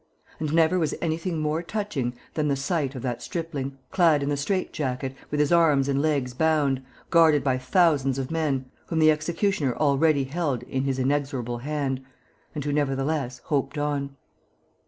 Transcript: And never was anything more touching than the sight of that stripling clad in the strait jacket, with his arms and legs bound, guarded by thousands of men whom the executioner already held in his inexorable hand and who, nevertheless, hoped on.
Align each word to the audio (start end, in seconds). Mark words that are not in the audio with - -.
And 0.39 0.51
never 0.51 0.79
was 0.79 0.95
anything 0.99 1.37
more 1.39 1.61
touching 1.61 2.15
than 2.33 2.47
the 2.47 2.55
sight 2.55 2.95
of 2.95 3.03
that 3.03 3.21
stripling 3.21 3.77
clad 3.91 4.23
in 4.23 4.29
the 4.29 4.35
strait 4.35 4.73
jacket, 4.73 5.13
with 5.29 5.39
his 5.39 5.51
arms 5.51 5.87
and 5.87 6.01
legs 6.01 6.33
bound, 6.33 6.81
guarded 7.11 7.43
by 7.43 7.59
thousands 7.59 8.17
of 8.17 8.31
men 8.31 8.65
whom 8.87 8.97
the 8.97 9.11
executioner 9.11 9.75
already 9.75 10.23
held 10.23 10.63
in 10.63 10.85
his 10.85 10.97
inexorable 10.97 11.59
hand 11.59 12.03
and 12.55 12.63
who, 12.65 12.73
nevertheless, 12.73 13.41
hoped 13.43 13.77
on. 13.77 14.15